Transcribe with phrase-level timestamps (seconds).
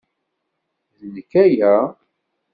[0.99, 1.73] D nekk aya.